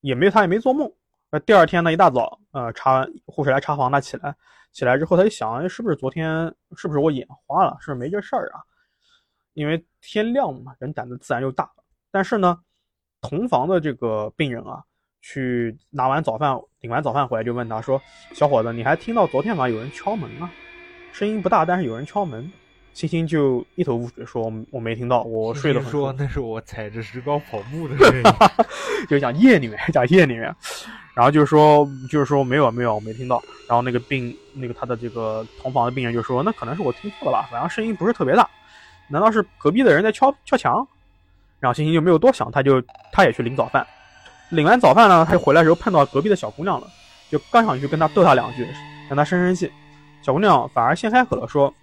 [0.00, 0.90] 也没他也没做梦。
[1.30, 4.34] 那第二天呢，一大早，呃，查完护士来查房，他起来，
[4.72, 7.76] 起来之后他就想，哎，是不是昨天是不是我眼花了？
[7.80, 8.60] 是不是没这事儿啊？
[9.52, 11.84] 因为天亮嘛，人胆子自然就大了。
[12.10, 12.58] 但是呢，
[13.20, 14.82] 同房的这个病人啊。
[15.22, 18.02] 去拿完早饭，领完早饭回来就问他说
[18.34, 20.50] ：“小伙子，你还听到昨天晚上有人敲门吗？
[21.12, 22.50] 声音不大，但是有人敲门。”
[22.92, 28.22] 星星就一头雾水说：“我没听到，我睡得很。”说那是我踩着石膏跑步的声音，
[29.08, 30.54] 就讲夜里面，讲夜里面。
[31.14, 33.42] 然后就是说，就是说没有没有，我没听到。
[33.66, 38.46] 然后那个病，那个他的这个同房的病人就说：“那可能是我听错了吧，反正声音不是特别大，
[39.08, 40.86] 难道是隔壁的人在敲敲墙？”
[41.60, 43.86] 然后星星就没有多想，他就他也去领早饭。
[44.52, 46.86] 领完早饭呢，他就回来的时候碰到隔壁的小姑娘了，
[47.30, 48.68] 就刚想去跟她逗她两句，
[49.08, 49.72] 让她生生气。
[50.20, 51.74] 小姑娘反而先开口了，说：“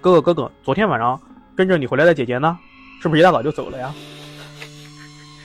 [0.00, 1.20] 哥哥哥哥，昨天晚上
[1.56, 2.58] 跟着你回来的姐姐呢？
[3.00, 3.92] 是不是一大早就走了呀？”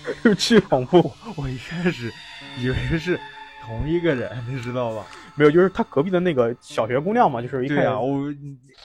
[0.38, 1.12] 巨恐怖！
[1.38, 2.12] 我一开始
[2.60, 3.18] 以为是
[3.62, 5.06] 同一个人，你知道吧？
[5.36, 8.34] 没有，就是他隔壁的那个小学姑娘嘛，就是一开始我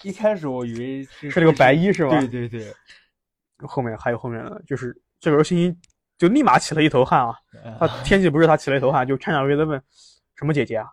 [0.04, 2.10] 一开始我以为是是那个白衣是吧？
[2.20, 2.72] 对对对，
[3.66, 5.76] 后面还有后面的，就是这个时候欣欣。
[6.18, 7.34] 就立马起了一头汗啊！
[7.78, 9.80] 他天气不是他起了一头汗，就颤颤巍巍的问
[10.34, 10.88] ：“什么姐姐啊？”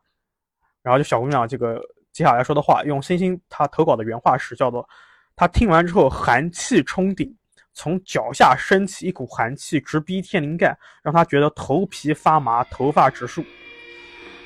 [0.84, 1.82] 然后就小姑娘这个
[2.14, 4.88] 接下来说的话，用星星他投稿的原话是叫做
[5.36, 7.36] ：“他听完之后寒气冲顶，
[7.74, 13.44] 从脚下升起一股寒气，直逼天灵盖，让他觉得头皮发麻，头发直竖。”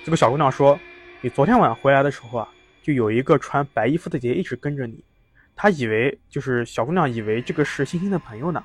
[0.06, 0.80] 这个小姑娘说
[1.20, 2.48] ：“你昨天晚上回来的时候啊，
[2.82, 5.04] 就有一个穿白衣服的姐姐一直跟着你，
[5.58, 8.64] 她以为就是小姑娘以为这个是星星的朋友呢。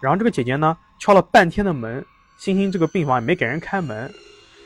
[0.00, 2.04] 然后这个姐姐呢？”敲了半天的门，
[2.36, 4.12] 星星这个病房也没给人开门，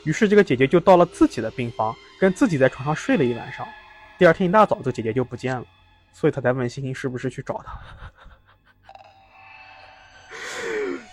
[0.05, 3.69] 于是这个姐姐就到了自己的病房，跟自己在床上睡了一晚上。
[4.17, 5.67] 第二天一大早，这个姐姐就不见了，
[6.13, 7.79] 所以她才问星星是不是去找她。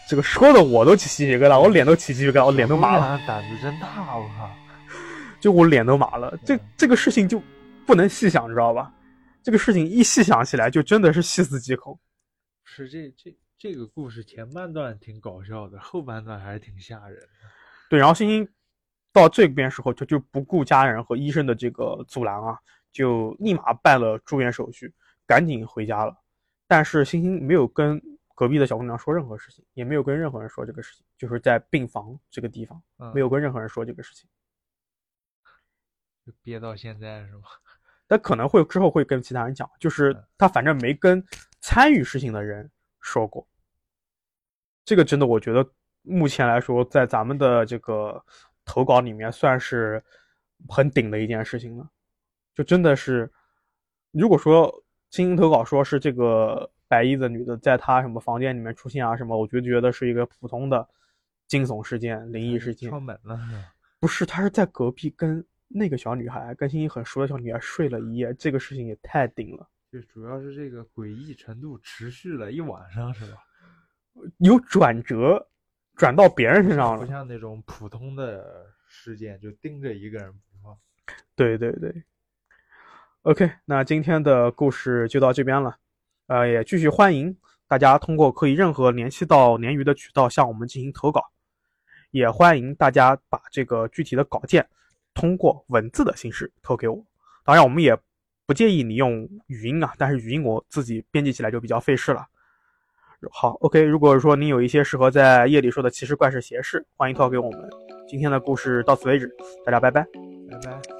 [0.07, 3.19] 这个说的我都起鸡皮疙瘩，我脸都起鸡皮疙瘩，我脸都麻了。
[3.27, 4.49] 胆子真大，我靠！
[5.41, 6.33] 就我脸都麻了。
[6.45, 7.43] 这这个事情就
[7.85, 8.89] 不能细想，知道吧？
[9.43, 11.99] 这个事情一细想起来，就真的是细思极恐。
[12.63, 13.35] 是这这。
[13.59, 17.27] 这个故事前半段挺搞笑的，后半段还是挺吓人的。
[17.89, 18.47] 对，然后星星
[19.11, 22.57] 到这边时候，就就不顾家人和医生的这个阻拦啊，
[22.89, 24.93] 就立马办了住院手续，
[25.27, 26.17] 赶紧回家了。
[26.67, 28.01] 但是星星没有跟
[28.33, 32.81] 隔壁的小姑娘说任何事情，也没有跟任何人说这个事情，就是在病房这个地方，
[33.13, 34.29] 没有跟任何人说这个事情，
[36.25, 37.41] 就憋到现在是吗？
[38.07, 41.21] 他可能会之后会跟其他人讲，就是他反正没跟
[41.59, 42.71] 参与事情的人。
[43.09, 43.47] 说过，
[44.85, 45.67] 这个真的，我觉得
[46.03, 48.23] 目前来说，在咱们的这个
[48.65, 50.03] 投稿里面，算是
[50.67, 51.89] 很顶的一件事情了。
[52.53, 53.31] 就真的是，
[54.11, 54.71] 如果说
[55.09, 60.87] 星星投稿说是这个白衣的女的在她什么房间里面出现啊什么，我就觉得是一个普通的
[61.47, 62.91] 惊悚事件、灵异事件。
[62.91, 63.39] 敲门了？
[63.99, 69.67] 不是，她是在隔壁跟那个小女孩，跟星星很熟的小女孩睡了一夜，这个事情也太顶了。
[69.91, 73.39] 就主要是这个诡异程度持续了一晚上，是吧？
[74.37, 75.49] 有转折，
[75.95, 80.77] 转到别人身上了，不像那种普通的事件，就盯着一个人不放。
[81.35, 82.03] 对对对。
[83.23, 85.75] OK，那今天的故事就到这边了。
[86.27, 87.35] 呃，也继续欢迎
[87.67, 91.23] 大家通过可以任何联系到鲶鱼的渠道向我们进行投稿，
[92.11, 94.69] 也欢迎大家把这个具体的稿件
[95.15, 97.03] 通过文字的形式投给我。
[97.43, 97.99] 当然，我们也。
[98.49, 102.25] 不建议你用语音啊，但是语音我自己编辑起来就比较费事了。
[103.29, 107.69] 好，OK，如果说你有一些适合在夜里说的奇事怪事邪事，欢迎投稿给我们。
[108.07, 109.31] 今天的故事到此为止，
[109.63, 110.01] 大家拜拜。
[110.49, 110.98] 拜拜。